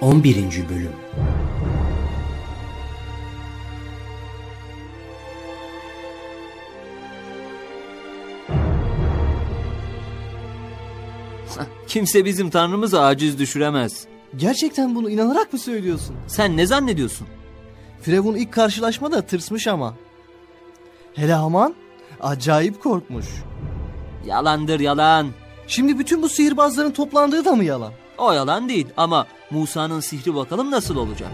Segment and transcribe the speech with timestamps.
[0.00, 0.68] 11.
[0.68, 0.92] Bölüm
[11.86, 14.06] Kimse bizim tanrımızı aciz düşüremez.
[14.36, 16.16] Gerçekten bunu inanarak mı söylüyorsun?
[16.26, 17.26] Sen ne zannediyorsun?
[18.02, 19.94] Firavun ilk karşılaşmada tırsmış ama.
[21.14, 21.74] Hele Haman
[22.20, 23.26] acayip korkmuş.
[24.26, 25.28] Yalandır yalan.
[25.66, 27.92] Şimdi bütün bu sihirbazların toplandığı da mı yalan?
[28.18, 31.30] O yalan değil ama Musa'nın sihri bakalım nasıl olacak?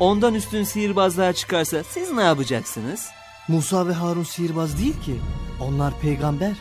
[0.00, 3.08] Ondan üstün sihirbazlığa çıkarsa siz ne yapacaksınız?
[3.48, 5.14] Musa ve Harun sihirbaz değil ki.
[5.60, 6.52] Onlar peygamber.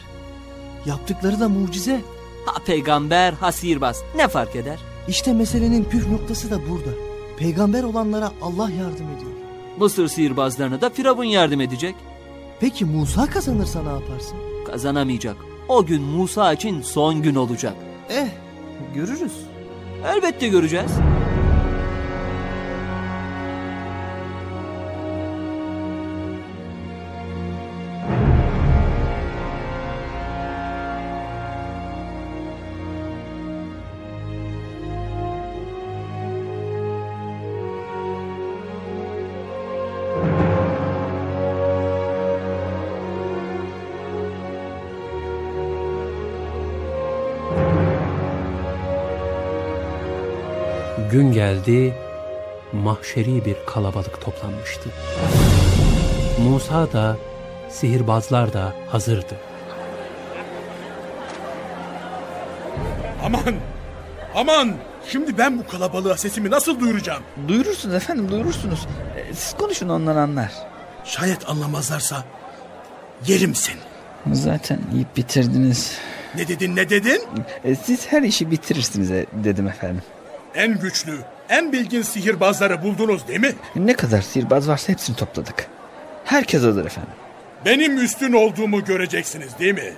[0.85, 2.02] Yaptıkları da mucize.
[2.45, 4.79] Ha peygamber ha sihirbaz ne fark eder?
[5.07, 6.90] İşte meselenin püf noktası da burada.
[7.37, 9.31] Peygamber olanlara Allah yardım ediyor.
[9.79, 11.95] Mısır sihirbazlarına da Firavun yardım edecek.
[12.59, 14.37] Peki Musa kazanırsa ne yaparsın?
[14.67, 15.35] Kazanamayacak.
[15.67, 17.73] O gün Musa için son gün olacak.
[18.09, 18.27] Eh
[18.95, 19.34] görürüz.
[20.05, 20.91] Elbette göreceğiz.
[51.12, 51.93] Gün geldi,
[52.74, 54.90] mahşeri bir kalabalık toplanmıştı.
[56.43, 57.18] Musa da,
[57.70, 59.35] sihirbazlar da hazırdı.
[63.26, 63.55] Aman!
[64.35, 64.74] Aman!
[65.07, 67.23] Şimdi ben bu kalabalığa sesimi nasıl duyuracağım?
[67.47, 68.88] Duyurursunuz efendim duyurursunuz.
[69.18, 70.51] Ee, Siz konuşun onlar anlar.
[71.06, 72.23] Şayet anlamazlarsa
[73.28, 73.78] yerim seni.
[74.35, 75.97] Zaten yiyip bitirdiniz.
[76.35, 77.22] Ne dedin ne dedin?
[77.63, 80.01] Ee, Siz her işi bitirirsiniz e, dedim efendim.
[80.59, 81.18] En güçlü,
[81.50, 83.52] en bilgin sihirbazları buldunuz değil mi?
[83.75, 85.68] Ne kadar sihirbaz varsa hepsini topladık.
[86.25, 87.13] Herkes hazır efendim.
[87.66, 89.94] Benim üstün olduğumu göreceksiniz değil mi?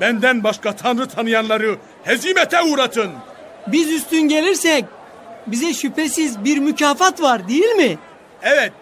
[0.00, 3.10] Benden başka tanrı tanıyanları hezimete uğratın.
[3.66, 4.84] Biz üstün gelirsek
[5.46, 7.98] bize şüphesiz bir mükafat var değil mi?
[8.42, 8.72] Evet,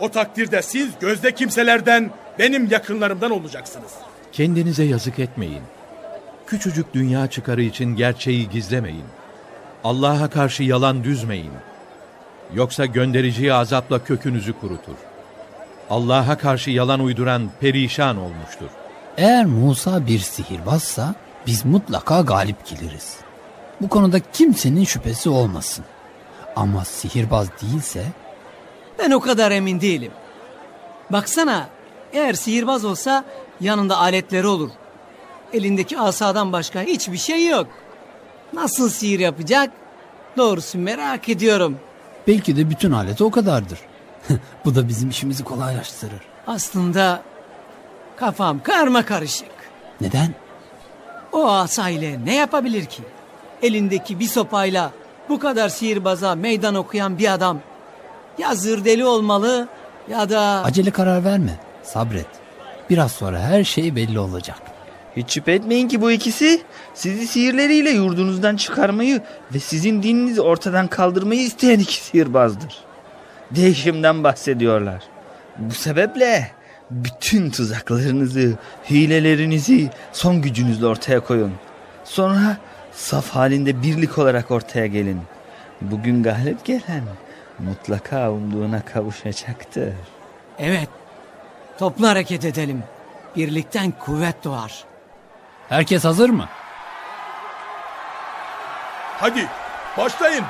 [0.00, 3.92] o takdirde siz gözde kimselerden, benim yakınlarımdan olacaksınız.
[4.32, 5.62] Kendinize yazık etmeyin.
[6.46, 9.04] Küçücük dünya çıkarı için gerçeği gizlemeyin.
[9.84, 11.52] Allah'a karşı yalan düzmeyin.
[12.54, 14.94] Yoksa göndericiyi azapla kökünüzü kurutur.
[15.90, 18.68] Allah'a karşı yalan uyduran perişan olmuştur.
[19.16, 21.14] Eğer Musa bir sihirbazsa
[21.46, 23.16] biz mutlaka galip geliriz.
[23.80, 25.84] Bu konuda kimsenin şüphesi olmasın.
[26.56, 28.04] Ama sihirbaz değilse
[28.98, 30.12] Ben o kadar emin değilim.
[31.12, 31.68] Baksana
[32.12, 33.24] eğer sihirbaz olsa
[33.60, 34.70] yanında aletleri olur.
[35.52, 37.66] Elindeki asadan başka hiçbir şey yok.
[38.52, 39.70] Nasıl sihir yapacak?
[40.36, 41.78] Doğrusu merak ediyorum.
[42.26, 43.78] belki de bütün aleti o kadardır.
[44.64, 46.20] Bu da bizim işimizi kolaylaştırır.
[46.46, 47.22] Aslında
[48.16, 49.48] kafam karma karışık.
[50.00, 50.34] Neden?
[51.32, 53.02] O asa ile ne yapabilir ki?
[53.62, 54.90] Elindeki bir sopayla
[55.28, 57.60] bu kadar sihirbaza meydan okuyan bir adam
[58.38, 59.68] ya zır deli olmalı
[60.10, 60.40] ya da...
[60.64, 61.58] Acele karar verme.
[61.82, 62.26] Sabret.
[62.90, 64.62] Biraz sonra her şey belli olacak.
[65.16, 66.62] Hiç şüphe etmeyin ki bu ikisi
[66.94, 69.20] sizi sihirleriyle yurdunuzdan çıkarmayı
[69.54, 72.76] ve sizin dininizi ortadan kaldırmayı isteyen iki sihirbazdır.
[73.50, 75.02] Değişimden bahsediyorlar.
[75.58, 76.50] Bu sebeple
[76.90, 78.54] bütün tuzaklarınızı,
[78.90, 81.52] hilelerinizi son gücünüzle ortaya koyun.
[82.04, 82.56] Sonra
[82.92, 85.20] saf halinde birlik olarak ortaya gelin.
[85.80, 87.02] Bugün galip gelen
[87.58, 89.92] mutlaka umduğuna kavuşacaktır.
[90.58, 90.88] Evet,
[91.78, 92.82] toplu hareket edelim.
[93.36, 94.84] Birlikten kuvvet doğar.
[95.68, 96.48] Herkes hazır mı?
[99.20, 99.48] Hadi,
[99.98, 100.44] başlayın.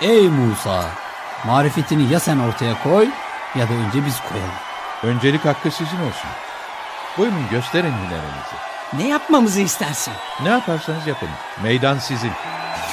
[0.00, 0.84] Ey Musa!
[1.46, 3.08] Marifetini ya sen ortaya koy
[3.58, 4.50] ya da önce biz koyalım.
[5.02, 6.30] Öncelik hakkı sizin olsun.
[7.18, 8.56] Buyurun gösterin hilerinizi.
[8.92, 10.14] Ne yapmamızı istersin?
[10.42, 11.28] Ne yaparsanız yapın.
[11.62, 12.32] Meydan sizin.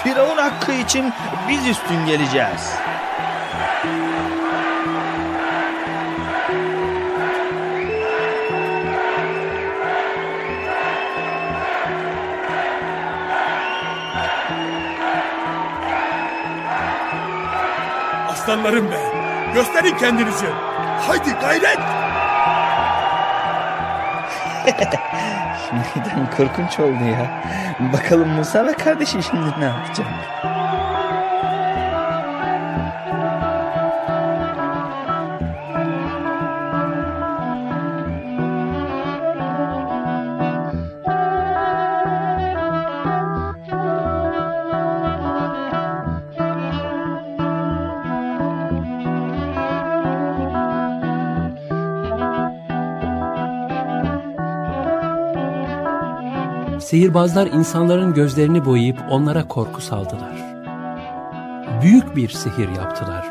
[0.03, 1.13] Firavun hakkı için
[1.49, 2.71] biz üstün geleceğiz.
[18.47, 18.99] Aslanlarım be,
[19.53, 20.45] gösterin kendinizi.
[21.07, 21.79] Haydi gayret.
[25.69, 27.43] Şimdiden korkunç oldu ya.
[27.93, 30.07] Bakalım Musa ve kardeşi şimdi ne yapacak?
[56.87, 60.35] Sihirbazlar insanların gözlerini boyayıp onlara korku saldılar.
[61.81, 63.29] Büyük bir sihir yaptılar.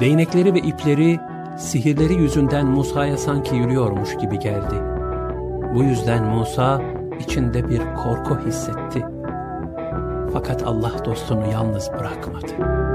[0.00, 1.20] Değnekleri ve ipleri
[1.58, 4.74] sihirleri yüzünden Musa'ya sanki yürüyormuş gibi geldi.
[5.74, 6.82] Bu yüzden Musa
[7.20, 9.04] içinde bir korku hissetti.
[10.32, 12.85] Fakat Allah dostunu yalnız bırakmadı.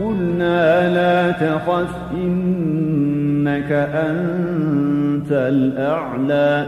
[0.00, 0.62] قلنا
[0.98, 3.72] لا تخف إنك
[4.08, 6.66] أنت الأعلى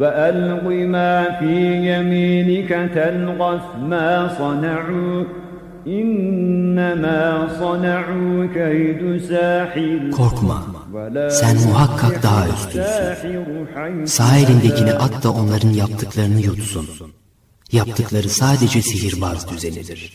[0.00, 0.64] وألق
[0.94, 1.54] ما في
[1.90, 5.24] يمينك تلغف ما صنعوا
[5.86, 10.58] إنما صنعوا كيد ساحر Korkma.
[10.92, 12.80] ولا Sen muhakkak daha üstünsün.
[12.82, 13.44] الساحر
[13.74, 16.86] حيث Sağ elindekini at da onların yaptıklarını yutsun.
[17.72, 20.12] Yaptıkları sadece sihirbaz düzenidir.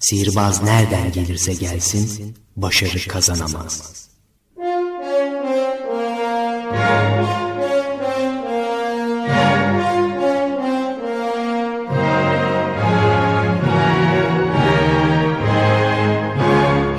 [0.00, 4.08] Sihirbaz nereden gelirse gelsin başarı kazanamaz.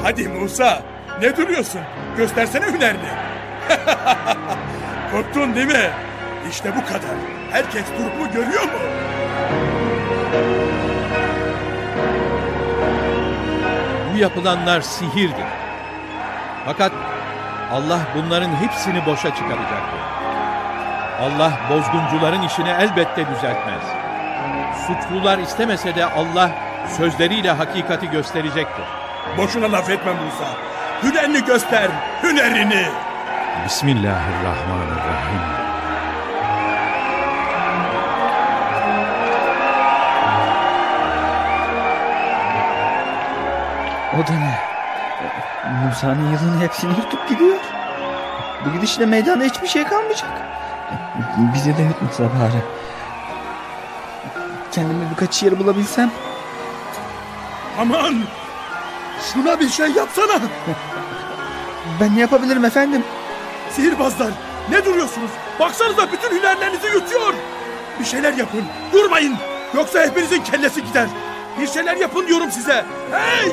[0.03, 0.83] Hadi Musa,
[1.21, 1.81] ne duruyorsun?
[2.17, 3.09] Göstersene hünerini.
[5.11, 5.91] Korktun değil mi?
[6.49, 7.15] İşte bu kadar.
[7.51, 9.08] Herkes durumu görüyor mu?
[14.19, 15.45] Yapılanlar sihirdir.
[16.65, 16.91] Fakat
[17.73, 19.99] Allah bunların hepsini boşa çıkaracaktır.
[21.21, 23.83] Allah bozguncuların işini elbette düzeltmez.
[24.87, 26.51] Suçlular istemese de Allah
[26.97, 28.85] sözleriyle hakikati gösterecektir.
[29.37, 30.47] Boşuna laf etme Musa.
[31.03, 31.89] Hünerini göster,
[32.23, 32.85] hünerini.
[33.65, 35.68] Bismillahirrahmanirrahim.
[44.19, 44.59] O da ne?
[45.85, 47.57] Musa'nın yılını hepsini yutup gidiyor.
[48.65, 50.29] Bu gidişle meydanda hiçbir şey kalmayacak.
[51.55, 52.61] Bize de yutmasa bari.
[54.71, 56.11] Kendime birkaç yer bulabilsem.
[57.79, 58.15] Aman!
[59.33, 60.39] Şuna bir şey yapsana.
[62.01, 63.03] Ben ne yapabilirim efendim?
[63.71, 64.31] Sihirbazlar,
[64.69, 65.31] ne duruyorsunuz?
[65.59, 67.33] Baksanıza bütün hünerlerinizi yutuyor.
[67.99, 69.35] Bir şeyler yapın, durmayın.
[69.75, 71.07] Yoksa hepinizin kellesi gider.
[71.59, 72.85] Bir şeyler yapın diyorum size.
[73.11, 73.51] Hey!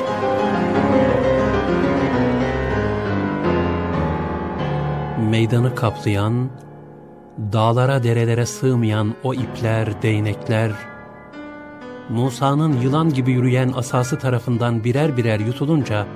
[5.47, 6.49] Meydanı kaplayan,
[7.53, 10.71] dağlara derelere sığmayan o ipler, değnekler,
[12.09, 16.07] Musa'nın yılan gibi yürüyen asası tarafından birer birer yutulunca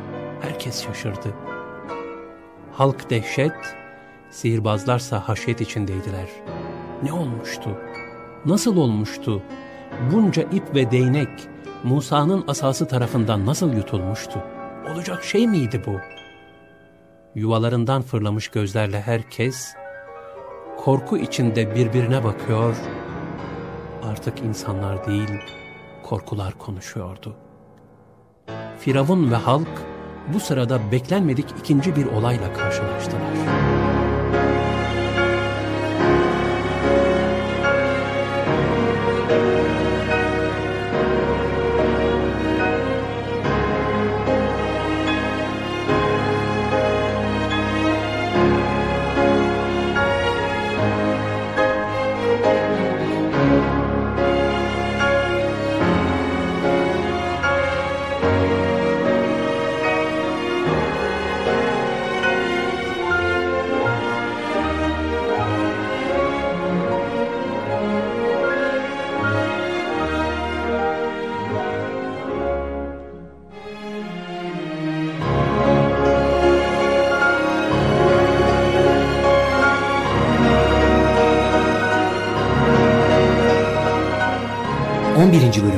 [0.42, 1.34] herkes şaşırdı.
[2.74, 3.54] Halk dehşet,
[4.32, 6.30] sihirbazlarsa haşyet içindeydiler.
[7.04, 7.70] Ne olmuştu?
[8.46, 9.42] Nasıl olmuştu?
[10.12, 11.48] Bunca ip ve değnek
[11.84, 14.44] Musa'nın asası tarafından nasıl yutulmuştu?
[14.94, 16.21] Olacak şey miydi bu?
[17.36, 19.74] Yuvalarından fırlamış gözlerle herkes
[20.78, 22.76] korku içinde birbirine bakıyor.
[24.04, 25.30] Artık insanlar değil,
[26.04, 27.36] korkular konuşuyordu.
[28.80, 29.84] Firavun ve halk
[30.34, 33.71] bu sırada beklenmedik ikinci bir olayla karşılaştılar.
[85.32, 85.42] 11.
[85.42, 85.71] bölümü dinlediniz.